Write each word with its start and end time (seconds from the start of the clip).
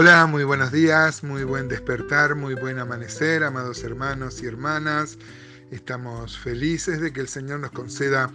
Hola, 0.00 0.26
muy 0.26 0.44
buenos 0.44 0.70
días, 0.70 1.24
muy 1.24 1.42
buen 1.42 1.66
despertar, 1.66 2.36
muy 2.36 2.54
buen 2.54 2.78
amanecer, 2.78 3.42
amados 3.42 3.82
hermanos 3.82 4.40
y 4.40 4.46
hermanas. 4.46 5.18
Estamos 5.72 6.38
felices 6.38 7.00
de 7.00 7.12
que 7.12 7.18
el 7.18 7.26
Señor 7.26 7.58
nos 7.58 7.72
conceda 7.72 8.30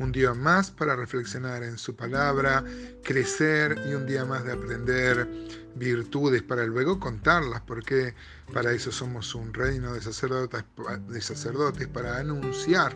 un 0.00 0.10
día 0.10 0.34
más 0.34 0.72
para 0.72 0.96
reflexionar 0.96 1.62
en 1.62 1.78
su 1.78 1.94
palabra, 1.94 2.64
crecer 3.04 3.80
y 3.88 3.94
un 3.94 4.06
día 4.06 4.24
más 4.24 4.44
de 4.44 4.54
aprender 4.54 5.28
virtudes 5.76 6.42
para 6.42 6.66
luego 6.66 6.98
contarlas, 6.98 7.60
porque 7.60 8.12
para 8.52 8.72
eso 8.72 8.90
somos 8.90 9.36
un 9.36 9.54
reino 9.54 9.94
de 9.94 10.00
sacerdotes, 10.00 10.64
de 11.06 11.20
sacerdotes 11.20 11.86
para 11.86 12.18
anunciar 12.18 12.92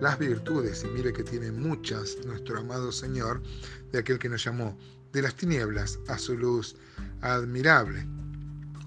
las 0.00 0.16
virtudes. 0.20 0.84
Y 0.84 0.86
mire 0.96 1.12
que 1.12 1.24
tiene 1.24 1.50
muchas 1.50 2.16
nuestro 2.26 2.60
amado 2.60 2.92
Señor, 2.92 3.42
de 3.90 3.98
aquel 3.98 4.20
que 4.20 4.28
nos 4.28 4.44
llamó 4.44 4.78
de 5.12 5.22
las 5.22 5.34
tinieblas 5.34 5.98
a 6.08 6.18
su 6.18 6.36
luz 6.36 6.76
admirable. 7.20 8.06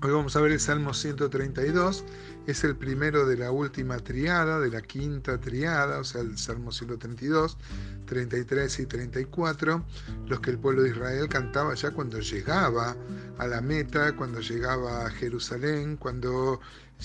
Hoy 0.02 0.12
vamos 0.12 0.36
a 0.38 0.42
ver 0.42 0.54
el 0.54 0.62
Salmo 0.62 0.94
132, 0.94 2.06
es 2.48 2.64
el 2.64 2.78
primero 2.78 3.26
de 3.28 3.36
la 3.36 3.52
última 3.52 3.98
triada, 3.98 4.60
de 4.60 4.70
la 4.70 4.82
quinta 4.82 5.40
triada, 5.42 6.00
o 6.00 6.04
sea, 6.06 6.22
el 6.22 6.38
Salmo 6.38 6.72
132, 6.72 7.58
33 8.06 8.80
y 8.80 8.86
34, 8.86 9.86
los 10.28 10.40
que 10.40 10.52
el 10.52 10.58
pueblo 10.58 10.84
de 10.84 10.92
Israel 10.92 11.28
cantaba 11.28 11.74
ya 11.76 11.92
cuando 11.92 12.20
llegaba 12.20 12.96
a 13.40 13.48
la 13.48 13.60
meta, 13.60 14.16
cuando 14.16 14.40
llegaba 14.40 15.06
a 15.06 15.10
Jerusalén, 15.12 15.98
cuando 15.98 16.62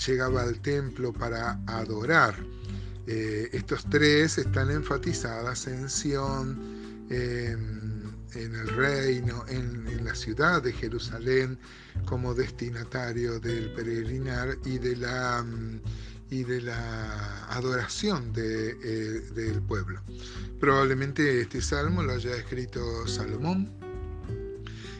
llegaba 0.07 0.43
al 0.43 0.61
templo 0.61 1.11
para 1.11 1.59
adorar. 1.67 2.35
Eh, 3.07 3.49
estos 3.51 3.85
tres 3.89 4.37
están 4.37 4.71
enfatizadas 4.71 5.67
en 5.67 5.89
Sión, 5.89 7.05
en 7.09 7.94
en 8.33 8.55
el 8.55 8.67
reino, 8.67 9.45
en, 9.47 9.85
la 10.03 10.13
ciudad 10.13 10.61
de 10.61 10.71
Jerusalén, 10.71 11.57
como 12.05 12.33
destinatario 12.33 13.39
del 13.39 13.73
peregrinar 13.73 14.57
y 14.65 14.77
de 14.77 14.95
la, 14.97 15.43
mm, 15.43 15.81
y 16.29 16.43
de 16.43 16.61
la 16.61 17.45
adoración 17.47 18.33
eh, 18.35 19.21
del 19.33 19.61
pueblo. 19.61 20.01
Probablemente 20.59 21.41
este 21.41 21.61
salmo 21.61 22.03
lo 22.03 22.13
haya 22.13 22.35
escrito 22.35 23.07
Salomón, 23.07 23.71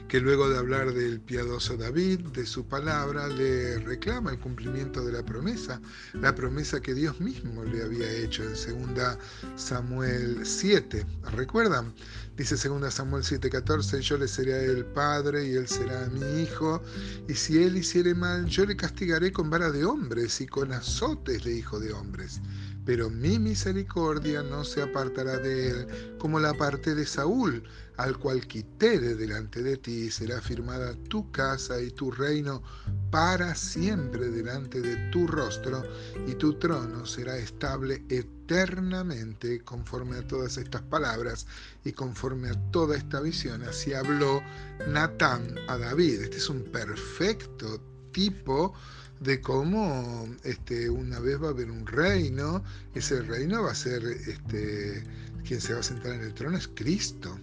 que 0.07 0.19
luego 0.19 0.49
de 0.49 0.57
hablar 0.57 0.93
del 0.93 1.19
piadoso 1.19 1.77
David, 1.77 2.19
de 2.27 2.45
su 2.45 2.65
palabra, 2.65 3.27
le 3.27 3.79
reclama 3.79 4.31
el 4.31 4.39
cumplimiento 4.39 5.03
de 5.03 5.11
la 5.11 5.23
promesa, 5.23 5.81
la 6.13 6.35
promesa 6.35 6.79
que 6.79 6.93
Dios 6.93 7.19
mismo 7.19 7.63
le 7.63 7.83
había 7.83 8.09
hecho 8.11 8.43
en 8.43 8.93
2 8.93 9.17
Samuel 9.55 10.45
7. 10.45 11.05
¿Recuerdan? 11.35 11.93
Dice 12.37 12.55
2 12.55 12.93
Samuel 12.93 13.23
7:14, 13.23 13.99
yo 13.99 14.17
le 14.17 14.27
seré 14.27 14.65
él 14.65 14.85
padre 14.85 15.45
y 15.45 15.55
él 15.55 15.67
será 15.67 16.07
mi 16.07 16.41
hijo, 16.41 16.81
y 17.27 17.33
si 17.33 17.61
él 17.61 17.77
hiciere 17.77 18.13
mal, 18.13 18.45
yo 18.45 18.65
le 18.65 18.75
castigaré 18.75 19.31
con 19.31 19.49
vara 19.49 19.69
de 19.69 19.83
hombres 19.83 20.39
y 20.41 20.47
con 20.47 20.71
azotes 20.71 21.43
de 21.43 21.57
hijo 21.57 21.79
de 21.79 21.91
hombres 21.93 22.41
pero 22.85 23.09
mi 23.09 23.39
misericordia 23.39 24.43
no 24.43 24.63
se 24.63 24.81
apartará 24.81 25.37
de 25.37 25.69
él 25.69 25.87
como 26.19 26.39
la 26.39 26.53
parte 26.53 26.93
de 26.93 27.05
Saúl, 27.05 27.63
al 27.97 28.17
cual 28.17 28.45
quité 28.47 28.99
de 28.99 29.15
delante 29.15 29.63
de 29.63 29.77
ti, 29.77 30.11
será 30.11 30.41
firmada 30.41 30.95
tu 31.09 31.31
casa 31.31 31.81
y 31.81 31.91
tu 31.91 32.11
reino 32.11 32.61
para 33.09 33.55
siempre 33.55 34.29
delante 34.29 34.81
de 34.81 34.95
tu 35.11 35.27
rostro, 35.27 35.83
y 36.27 36.33
tu 36.33 36.59
trono 36.59 37.05
será 37.05 37.37
estable 37.37 38.03
eternamente 38.09 39.61
conforme 39.61 40.17
a 40.17 40.27
todas 40.27 40.57
estas 40.57 40.81
palabras 40.83 41.47
y 41.83 41.93
conforme 41.93 42.49
a 42.49 42.71
toda 42.71 42.97
esta 42.97 43.21
visión. 43.21 43.63
Así 43.63 43.93
habló 43.93 44.41
Natán 44.87 45.55
a 45.67 45.77
David. 45.77 46.21
Este 46.21 46.37
es 46.37 46.49
un 46.49 46.63
perfecto 46.63 47.81
tipo 48.11 48.73
de 49.19 49.41
cómo 49.41 50.27
este, 50.43 50.89
una 50.89 51.19
vez 51.19 51.41
va 51.41 51.47
a 51.47 51.51
haber 51.51 51.71
un 51.71 51.85
reino, 51.85 52.63
ese 52.93 53.21
reino 53.21 53.63
va 53.63 53.71
a 53.71 53.75
ser, 53.75 54.03
este, 54.03 55.03
quien 55.45 55.61
se 55.61 55.73
va 55.73 55.79
a 55.79 55.83
sentar 55.83 56.13
en 56.13 56.21
el 56.21 56.33
trono 56.33 56.57
es 56.57 56.67
Cristo, 56.67 57.37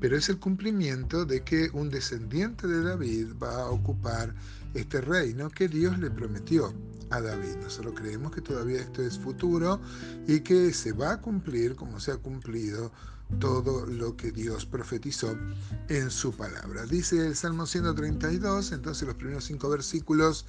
pero 0.00 0.16
es 0.16 0.28
el 0.28 0.38
cumplimiento 0.38 1.24
de 1.24 1.42
que 1.42 1.70
un 1.72 1.90
descendiente 1.90 2.66
de 2.66 2.82
David 2.82 3.28
va 3.42 3.62
a 3.62 3.70
ocupar 3.70 4.34
este 4.74 5.00
reino 5.00 5.50
que 5.50 5.68
Dios 5.68 5.98
le 5.98 6.10
prometió 6.10 6.72
a 7.10 7.20
David. 7.20 7.56
Nosotros 7.62 7.94
creemos 7.96 8.32
que 8.32 8.40
todavía 8.40 8.80
esto 8.80 9.02
es 9.02 9.18
futuro 9.18 9.80
y 10.26 10.40
que 10.40 10.72
se 10.72 10.92
va 10.92 11.12
a 11.12 11.20
cumplir 11.20 11.74
como 11.74 12.00
se 12.00 12.12
ha 12.12 12.16
cumplido 12.16 12.92
todo 13.38 13.86
lo 13.86 14.16
que 14.16 14.32
Dios 14.32 14.66
profetizó 14.66 15.36
en 15.88 16.10
su 16.10 16.32
palabra. 16.32 16.84
Dice 16.86 17.26
el 17.26 17.36
Salmo 17.36 17.66
132, 17.66 18.72
entonces 18.72 19.06
los 19.06 19.16
primeros 19.16 19.44
cinco 19.44 19.70
versículos, 19.70 20.46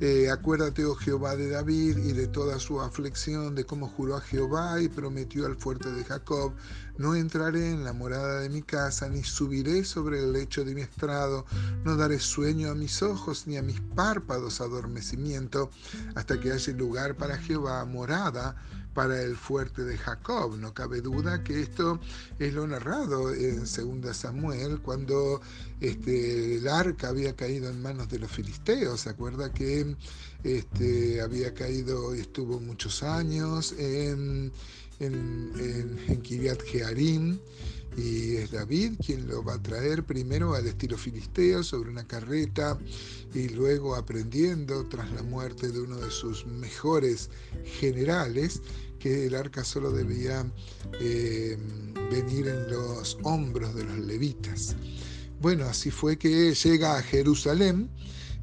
eh, 0.00 0.30
acuérdate, 0.30 0.84
oh 0.84 0.94
Jehová, 0.94 1.36
de 1.36 1.50
David 1.50 1.98
y 1.98 2.12
de 2.12 2.28
toda 2.28 2.58
su 2.58 2.80
aflicción, 2.80 3.54
de 3.54 3.64
cómo 3.64 3.88
juró 3.88 4.16
a 4.16 4.20
Jehová 4.20 4.80
y 4.80 4.88
prometió 4.88 5.46
al 5.46 5.56
fuerte 5.56 5.90
de 5.92 6.04
Jacob, 6.04 6.52
no 6.96 7.14
entraré 7.14 7.70
en 7.70 7.84
la 7.84 7.92
morada 7.92 8.40
de 8.40 8.48
mi 8.48 8.62
casa, 8.62 9.08
ni 9.08 9.22
subiré 9.22 9.84
sobre 9.84 10.20
el 10.20 10.32
lecho 10.32 10.64
de 10.64 10.74
mi 10.74 10.82
estrado, 10.82 11.46
no 11.84 11.96
daré 11.96 12.18
sueño 12.18 12.70
a 12.70 12.74
mis 12.74 13.02
ojos, 13.02 13.46
ni 13.46 13.56
a 13.56 13.62
mis 13.62 13.80
párpados 13.80 14.60
adormecimiento, 14.60 15.70
hasta 16.14 16.38
que 16.40 16.52
haya 16.52 16.72
lugar 16.74 17.16
para 17.16 17.38
Jehová, 17.38 17.84
morada 17.84 18.56
para 18.94 19.22
el 19.22 19.36
fuerte 19.36 19.84
de 19.84 19.96
Jacob. 19.96 20.56
No 20.56 20.74
cabe 20.74 21.00
duda 21.00 21.42
que 21.42 21.60
esto 21.60 22.00
es 22.38 22.54
lo 22.54 22.66
narrado 22.66 23.32
en 23.32 23.60
2 23.60 24.16
Samuel, 24.16 24.80
cuando 24.80 25.40
este, 25.80 26.56
el 26.56 26.68
arca 26.68 27.08
había 27.08 27.34
caído 27.36 27.70
en 27.70 27.82
manos 27.82 28.08
de 28.08 28.18
los 28.18 28.30
filisteos. 28.30 29.02
¿Se 29.02 29.10
acuerda 29.10 29.52
que 29.52 29.96
este, 30.44 31.20
había 31.20 31.54
caído, 31.54 32.14
estuvo 32.14 32.60
muchos 32.60 33.02
años 33.02 33.72
en, 33.78 34.52
en, 34.98 35.52
en, 35.58 35.98
en 36.08 36.22
Jearim? 36.22 37.38
Y 37.96 38.36
es 38.36 38.50
David 38.50 38.94
quien 39.04 39.26
lo 39.26 39.42
va 39.42 39.54
a 39.54 39.62
traer 39.62 40.04
primero 40.04 40.54
al 40.54 40.66
estilo 40.66 40.96
filisteo 40.96 41.62
sobre 41.62 41.90
una 41.90 42.06
carreta 42.06 42.78
y 43.34 43.48
luego 43.48 43.94
aprendiendo 43.94 44.86
tras 44.88 45.10
la 45.12 45.22
muerte 45.22 45.70
de 45.70 45.80
uno 45.80 45.96
de 45.96 46.10
sus 46.10 46.46
mejores 46.46 47.30
generales 47.64 48.62
que 48.98 49.26
el 49.26 49.34
arca 49.34 49.64
solo 49.64 49.90
debía 49.90 50.46
eh, 51.00 51.56
venir 52.10 52.48
en 52.48 52.70
los 52.70 53.18
hombros 53.22 53.74
de 53.74 53.84
los 53.84 53.98
levitas. 53.98 54.76
Bueno, 55.40 55.64
así 55.64 55.90
fue 55.90 56.18
que 56.18 56.54
llega 56.54 56.98
a 56.98 57.02
Jerusalén 57.02 57.90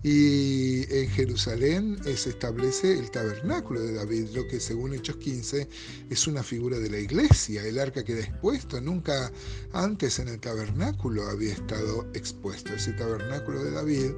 y 0.03 0.85
en 0.93 1.09
Jerusalén 1.09 1.97
se 2.03 2.29
establece 2.29 2.97
el 2.97 3.09
tabernáculo 3.11 3.81
de 3.81 3.93
David, 3.93 4.29
lo 4.33 4.47
que 4.47 4.59
según 4.59 4.93
Hechos 4.93 5.17
15 5.17 5.67
es 6.09 6.27
una 6.27 6.43
figura 6.43 6.79
de 6.79 6.89
la 6.89 6.99
iglesia. 6.99 7.63
El 7.65 7.79
arca 7.79 8.03
queda 8.03 8.21
expuesto, 8.21 8.79
nunca 8.79 9.31
antes 9.73 10.19
en 10.19 10.27
el 10.29 10.39
tabernáculo 10.39 11.27
había 11.27 11.53
estado 11.53 12.07
expuesto. 12.13 12.73
Ese 12.73 12.93
tabernáculo 12.93 13.63
de 13.63 13.71
David 13.71 14.11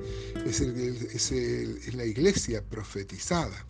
es, 0.46 0.62
es 0.62 1.94
la 1.94 2.06
iglesia 2.06 2.62
profetizada. 2.64 3.66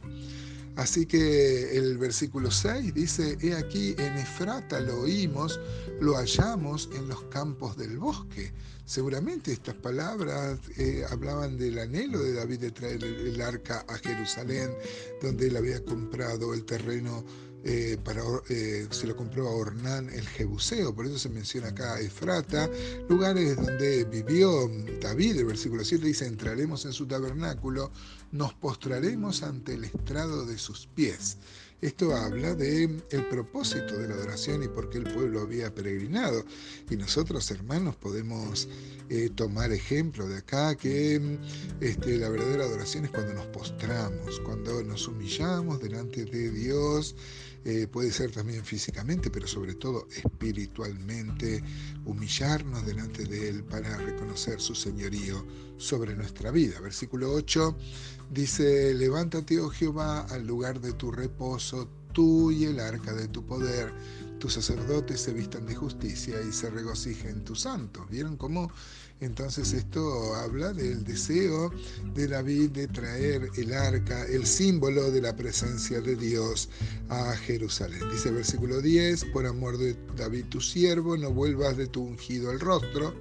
Así 0.79 1.06
que 1.06 1.75
el 1.78 1.97
versículo 1.97 2.50
6 2.50 2.94
dice, 2.94 3.38
he 3.41 3.53
aquí 3.53 3.95
en 3.97 4.17
Efrata 4.17 4.79
lo 4.79 5.01
oímos, 5.01 5.59
lo 6.00 6.16
hallamos 6.16 6.90
en 6.95 7.09
los 7.09 7.22
campos 7.23 7.75
del 7.75 7.97
bosque. 7.97 8.53
Seguramente 8.85 9.51
estas 9.51 9.75
palabras 9.75 10.57
eh, 10.78 11.03
hablaban 11.09 11.57
del 11.57 11.79
anhelo 11.79 12.19
de 12.19 12.31
David 12.31 12.59
de 12.59 12.72
traer 12.72 13.03
el 13.03 13.41
arca 13.41 13.84
a 13.89 13.97
Jerusalén, 13.97 14.72
donde 15.22 15.47
él 15.47 15.57
había 15.57 15.84
comprado 15.84 16.53
el 16.53 16.63
terreno 16.63 17.25
eh, 17.63 17.97
para, 18.03 18.21
eh, 18.50 18.88
se 18.89 19.07
lo 19.07 19.15
compró 19.15 19.47
a 19.47 19.51
Ornán 19.51 20.09
el 20.09 20.25
Jebuseo, 20.27 20.95
por 20.95 21.06
eso 21.06 21.19
se 21.19 21.29
menciona 21.29 21.69
acá 21.69 22.00
Efrata, 22.00 22.69
lugares 23.09 23.57
donde 23.57 24.06
vivió 24.06 24.69
David, 25.01 25.38
el 25.38 25.45
versículo 25.45 25.83
7 25.83 26.06
dice, 26.06 26.25
entraremos 26.25 26.85
en 26.85 26.94
su 26.94 27.06
tabernáculo, 27.06 27.91
nos 28.31 28.53
postraremos 28.53 29.44
ante 29.44 29.73
el 29.73 29.83
estrado 29.83 30.45
de 30.45 30.57
sus 30.57 30.88
pies. 30.88 31.38
Esto 31.81 32.13
habla 32.13 32.55
de 32.55 32.83
el 32.83 33.29
propósito 33.29 33.97
de 33.97 34.09
la 34.09 34.15
adoración 34.15 34.61
y 34.63 34.67
por 34.67 34.89
qué 34.89 34.97
el 34.97 35.05
pueblo 35.05 35.39
había 35.39 35.73
peregrinado. 35.73 36.43
Y 36.89 36.97
nosotros, 36.97 37.49
hermanos, 37.51 37.95
podemos 37.95 38.67
eh, 39.09 39.29
tomar 39.33 39.71
ejemplo 39.71 40.27
de 40.27 40.37
acá 40.37 40.75
que 40.75 41.39
este, 41.79 42.17
la 42.17 42.27
verdadera 42.27 42.65
adoración 42.65 43.05
es 43.05 43.11
cuando 43.11 43.33
nos 43.33 43.47
postramos, 43.47 44.41
cuando 44.41 44.83
nos 44.83 45.07
humillamos 45.07 45.81
delante 45.81 46.25
de 46.25 46.51
Dios. 46.51 47.15
Eh, 47.63 47.87
puede 47.87 48.11
ser 48.11 48.31
también 48.31 48.63
físicamente, 48.65 49.29
pero 49.29 49.47
sobre 49.47 49.73
todo 49.75 50.07
espiritualmente, 50.15 51.63
humillarnos 52.03 52.85
delante 52.85 53.23
de 53.23 53.49
Él 53.49 53.63
para 53.63 53.95
reconocer 53.97 54.59
su 54.59 54.75
señorío 54.75 55.45
sobre 55.77 56.13
nuestra 56.15 56.51
vida. 56.51 56.79
Versículo 56.81 57.31
8 57.31 57.75
dice, 58.29 58.93
levántate, 58.93 59.59
oh 59.59 59.69
Jehová, 59.69 60.21
al 60.29 60.45
lugar 60.45 60.79
de 60.79 60.93
tu 60.93 61.11
reposo, 61.11 61.87
tú 62.13 62.51
y 62.51 62.65
el 62.65 62.79
arca 62.79 63.13
de 63.13 63.27
tu 63.27 63.45
poder. 63.45 63.93
Tus 64.39 64.53
sacerdotes 64.53 65.19
se 65.19 65.33
vistan 65.33 65.65
de 65.65 65.75
justicia 65.75 66.41
y 66.41 66.53
se 66.53 66.69
regocijen 66.69 67.43
tus 67.43 67.61
santos. 67.61 68.09
¿Vieron 68.09 68.37
cómo 68.37 68.71
Entonces 69.19 69.73
esto 69.73 70.33
habla 70.35 70.71
del 70.71 71.03
deseo 71.03 71.73
de 72.13 72.25
David 72.25 72.69
de 72.69 72.87
traer 72.87 73.49
el 73.57 73.73
arca, 73.73 74.25
el 74.27 74.45
símbolo 74.45 75.11
de 75.11 75.21
la 75.21 75.35
presencia 75.35 75.99
de 75.99 76.15
Dios 76.15 76.69
a 77.09 77.35
Jerusalén. 77.35 77.99
Dice 78.13 78.31
versículo 78.31 78.81
10, 78.81 79.25
por 79.25 79.45
amor 79.45 79.77
de 79.77 79.97
David 80.15 80.45
tu 80.45 80.61
siervo, 80.61 81.17
no 81.17 81.33
vuelvas 81.33 81.75
de 81.75 81.87
tu 81.87 82.01
ungido 82.01 82.49
el 82.51 82.61
rostro. 82.61 83.13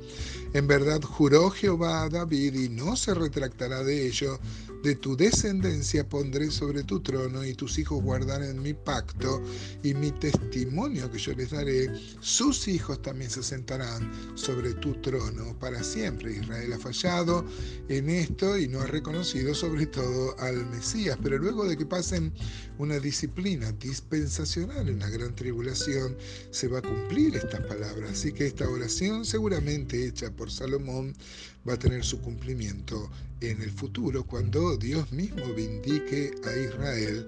En 0.55 0.67
verdad 0.67 1.03
juró 1.03 1.51
Jehová 1.51 2.05
a 2.05 2.09
David 2.09 2.55
y 2.55 2.69
no 2.71 2.97
se 2.97 3.13
retractará 3.15 3.83
de 3.83 4.07
ello 4.07 4.39
de 4.83 4.95
tu 4.95 5.17
descendencia 5.17 6.09
pondré 6.09 6.53
sobre 6.53 6.85
tu 6.85 7.01
trono 7.01 7.45
y 7.45 7.55
tus 7.55 7.79
hijos 7.79 8.01
guardarán 8.01 8.63
mi 8.63 8.75
pacto 8.75 9.43
y 9.83 9.93
mi 9.95 10.13
testimonio 10.13 11.11
que 11.11 11.19
yo 11.19 11.33
les 11.33 11.51
daré. 11.51 11.91
Sus 12.21 12.69
hijos 12.69 13.03
también 13.03 13.29
se 13.31 13.43
sentarán 13.43 14.11
sobre 14.37 14.75
tu 14.75 14.95
trono 15.01 15.59
para 15.59 15.83
siempre. 15.83 16.37
Israel 16.37 16.73
ha 16.73 16.79
fallado 16.79 17.45
en 17.89 18.09
esto 18.09 18.57
y 18.57 18.69
no 18.69 18.81
ha 18.81 18.87
reconocido 18.87 19.53
sobre 19.53 19.87
todo 19.87 20.39
al 20.39 20.65
Mesías. 20.67 21.19
Pero 21.23 21.39
luego 21.39 21.65
de 21.65 21.77
que 21.77 21.87
pasen 21.87 22.33
una 22.79 23.01
disciplina 23.01 23.73
dispensacional 23.73 24.89
en 24.89 25.01
la 25.01 25.11
gran 25.11 25.35
tribulación, 25.35 26.17
se 26.53 26.69
va 26.69 26.79
a 26.79 26.83
cumplir 26.83 27.35
esta 27.35 27.67
palabra. 27.67 28.11
Así 28.11 28.33
que 28.33 28.47
esta 28.47 28.69
oración 28.69 29.25
seguramente 29.25 30.07
hecha 30.07 30.31
por 30.39 30.51
Salomón 30.51 31.15
va 31.69 31.75
a 31.75 31.79
tener 31.79 32.05
su 32.05 32.23
cumplimiento 32.23 33.11
en 33.41 33.61
el 33.61 33.71
futuro 33.71 34.25
cuando 34.25 34.77
Dios 34.77 35.13
mismo 35.13 35.53
vindique 35.55 36.31
a 36.45 36.57
Israel 36.57 37.27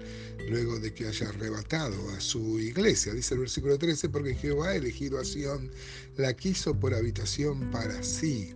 luego 0.49 0.79
de 0.79 0.93
que 0.93 1.07
haya 1.07 1.29
arrebatado 1.29 2.09
a 2.11 2.19
su 2.19 2.59
iglesia. 2.59 3.13
Dice 3.13 3.35
el 3.35 3.41
versículo 3.41 3.77
13, 3.77 4.09
porque 4.09 4.33
Jehová 4.33 4.69
ha 4.69 4.75
elegido 4.75 5.19
a 5.19 5.25
Sión, 5.25 5.69
la 6.17 6.33
quiso 6.33 6.73
por 6.79 6.93
habitación 6.95 7.69
para 7.69 8.01
sí. 8.01 8.53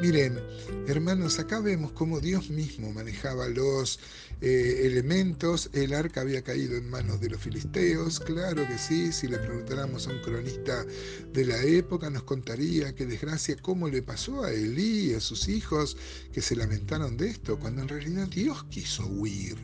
Miren, 0.00 0.38
hermanos, 0.86 1.40
acá 1.40 1.58
vemos 1.58 1.90
cómo 1.90 2.20
Dios 2.20 2.50
mismo 2.50 2.92
manejaba 2.92 3.48
los 3.48 3.98
eh, 4.40 4.82
elementos. 4.84 5.70
El 5.72 5.92
arca 5.92 6.20
había 6.20 6.42
caído 6.42 6.76
en 6.76 6.88
manos 6.88 7.20
de 7.20 7.30
los 7.30 7.42
filisteos, 7.42 8.20
claro 8.20 8.64
que 8.68 8.78
sí. 8.78 9.10
Si 9.10 9.26
le 9.26 9.38
preguntáramos 9.38 10.06
a 10.06 10.12
un 10.12 10.20
cronista 10.20 10.86
de 11.32 11.44
la 11.44 11.60
época, 11.64 12.10
nos 12.10 12.22
contaría 12.22 12.94
qué 12.94 13.06
desgracia 13.06 13.56
cómo 13.60 13.88
le 13.88 14.02
pasó 14.02 14.44
a 14.44 14.52
Elí 14.52 15.10
y 15.10 15.14
a 15.14 15.20
sus 15.20 15.48
hijos 15.48 15.96
que 16.32 16.42
se 16.42 16.54
lamentaron 16.54 17.16
de 17.16 17.30
esto, 17.30 17.58
cuando 17.58 17.82
en 17.82 17.88
realidad 17.88 18.28
Dios 18.28 18.64
quiso 18.70 19.04
huir 19.04 19.56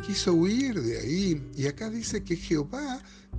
quiso 0.00 0.32
huir 0.32 0.80
de 0.80 0.98
ahí. 0.98 1.50
Y 1.56 1.66
acá 1.66 1.90
dice 1.90 2.24
que 2.24 2.36
Jehová 2.36 2.89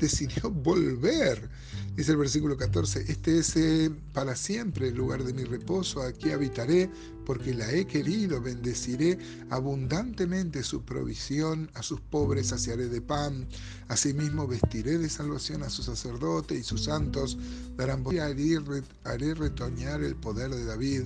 decidió 0.01 0.49
volver. 0.49 1.49
Dice 1.95 2.11
el 2.11 2.17
versículo 2.17 2.57
14, 2.57 3.05
este 3.07 3.39
es 3.39 3.55
eh, 3.55 3.91
para 4.13 4.35
siempre 4.35 4.87
el 4.87 4.95
lugar 4.95 5.23
de 5.23 5.33
mi 5.33 5.43
reposo, 5.43 6.01
aquí 6.01 6.31
habitaré, 6.31 6.89
porque 7.25 7.53
la 7.53 7.71
he 7.71 7.85
querido, 7.85 8.41
bendeciré 8.41 9.19
abundantemente 9.49 10.63
su 10.63 10.83
provisión, 10.83 11.69
a 11.75 11.83
sus 11.83 12.01
pobres 12.01 12.47
saciaré 12.47 12.87
de 12.87 13.01
pan, 13.01 13.47
asimismo 13.89 14.47
vestiré 14.47 14.97
de 14.97 15.09
salvación 15.09 15.63
a 15.63 15.69
su 15.69 15.83
sacerdote 15.83 16.55
y 16.55 16.63
sus 16.63 16.85
santos 16.85 17.37
darán 17.77 18.03
voz, 18.03 18.15
haré 18.15 19.33
retoñar 19.35 20.01
el 20.01 20.15
poder 20.15 20.49
de 20.49 20.65
David, 20.65 21.03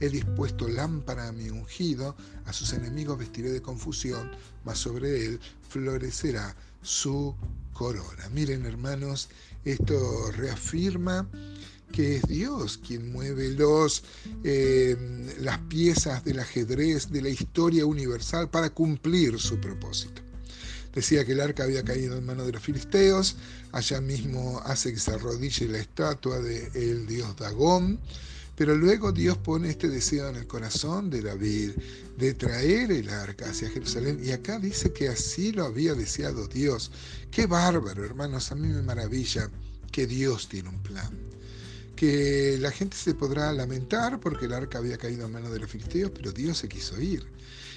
he 0.00 0.08
dispuesto 0.08 0.66
lámpara 0.66 1.28
a 1.28 1.32
mi 1.32 1.50
ungido, 1.50 2.16
a 2.46 2.52
sus 2.52 2.72
enemigos 2.72 3.18
vestiré 3.18 3.52
de 3.52 3.62
confusión, 3.62 4.30
mas 4.64 4.78
sobre 4.78 5.26
él 5.26 5.40
florecerá 5.68 6.56
su 6.82 7.34
corona. 7.72 8.28
Miren 8.32 8.66
hermanos, 8.66 9.28
esto 9.64 10.30
reafirma 10.32 11.28
que 11.92 12.16
es 12.16 12.22
Dios 12.22 12.78
quien 12.78 13.12
mueve 13.12 13.50
los, 13.50 14.02
eh, 14.44 14.96
las 15.40 15.58
piezas 15.60 16.24
del 16.24 16.40
ajedrez 16.40 17.10
de 17.10 17.22
la 17.22 17.28
historia 17.28 17.86
universal 17.86 18.48
para 18.48 18.70
cumplir 18.70 19.38
su 19.38 19.60
propósito. 19.60 20.22
Decía 20.94 21.24
que 21.24 21.32
el 21.32 21.40
arca 21.40 21.64
había 21.64 21.84
caído 21.84 22.16
en 22.16 22.26
manos 22.26 22.46
de 22.46 22.52
los 22.52 22.62
filisteos, 22.62 23.36
allá 23.72 24.00
mismo 24.00 24.60
hace 24.64 24.92
que 24.92 25.00
se 25.00 25.12
arrodille 25.12 25.68
la 25.68 25.78
estatua 25.78 26.38
del 26.40 27.06
dios 27.06 27.34
Dagón, 27.36 27.98
pero 28.62 28.76
luego 28.76 29.10
Dios 29.10 29.36
pone 29.38 29.70
este 29.70 29.88
deseo 29.88 30.28
en 30.28 30.36
el 30.36 30.46
corazón 30.46 31.10
de 31.10 31.20
David 31.20 31.72
de 32.16 32.32
traer 32.32 32.92
el 32.92 33.08
arca 33.08 33.50
hacia 33.50 33.68
Jerusalén. 33.68 34.20
Y 34.22 34.30
acá 34.30 34.60
dice 34.60 34.92
que 34.92 35.08
así 35.08 35.50
lo 35.50 35.64
había 35.64 35.94
deseado 35.94 36.46
Dios. 36.46 36.92
Qué 37.32 37.46
bárbaro, 37.46 38.04
hermanos. 38.04 38.52
A 38.52 38.54
mí 38.54 38.68
me 38.68 38.80
maravilla 38.80 39.50
que 39.90 40.06
Dios 40.06 40.48
tiene 40.48 40.68
un 40.68 40.80
plan. 40.80 41.10
Que 41.96 42.56
la 42.60 42.70
gente 42.70 42.96
se 42.96 43.14
podrá 43.14 43.52
lamentar 43.52 44.20
porque 44.20 44.44
el 44.44 44.52
arca 44.52 44.78
había 44.78 44.96
caído 44.96 45.26
en 45.26 45.32
manos 45.32 45.50
de 45.50 45.58
los 45.58 45.68
filisteos, 45.68 46.12
pero 46.14 46.30
Dios 46.30 46.58
se 46.58 46.68
quiso 46.68 47.00
ir. 47.00 47.26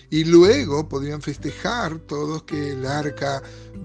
Y 0.10 0.24
luego 0.24 0.88
podrían 0.88 1.22
festejar 1.22 2.00
todos 2.00 2.44
que 2.44 2.72
el 2.72 2.86
arca 2.86 3.42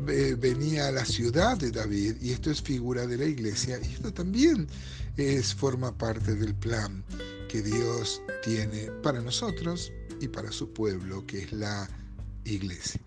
eh, 0.09 0.37
venía 0.39 0.89
a 0.89 0.93
la 0.93 1.05
ciudad 1.05 1.57
de 1.57 1.71
David, 1.71 2.17
y 2.21 2.33
esto 2.33 2.51
es 2.51 2.61
figura 2.61 3.07
de 3.07 3.17
la 3.17 3.25
iglesia, 3.25 3.79
y 3.83 3.95
esto 3.95 4.13
también 4.13 4.67
es, 5.17 5.55
forma 5.55 5.97
parte 5.97 6.35
del 6.35 6.55
plan 6.55 7.05
que 7.49 7.63
Dios 7.63 8.23
tiene 8.43 8.91
para 9.03 9.21
nosotros 9.21 9.93
y 10.21 10.29
para 10.29 10.53
su 10.53 10.73
pueblo, 10.73 11.27
que 11.27 11.43
es 11.45 11.53
la 11.53 11.89
iglesia. 12.45 13.01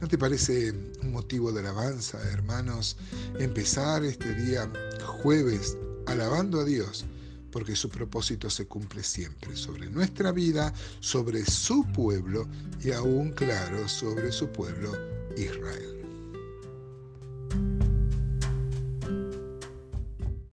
¿No 0.00 0.08
te 0.08 0.18
parece 0.18 0.72
un 1.02 1.12
motivo 1.12 1.52
de 1.52 1.60
alabanza, 1.60 2.18
hermanos, 2.30 2.96
empezar 3.38 4.04
este 4.04 4.34
día 4.34 4.68
jueves 5.22 5.76
alabando 6.06 6.60
a 6.60 6.64
Dios? 6.64 7.04
Porque 7.52 7.76
su 7.76 7.88
propósito 7.88 8.50
se 8.50 8.66
cumple 8.66 9.04
siempre 9.04 9.54
sobre 9.54 9.88
nuestra 9.88 10.32
vida, 10.32 10.72
sobre 10.98 11.44
su 11.44 11.84
pueblo 11.92 12.48
y 12.82 12.90
aún, 12.90 13.30
claro, 13.32 13.88
sobre 13.88 14.32
su 14.32 14.48
pueblo 14.48 14.90
Israel. 15.36 15.91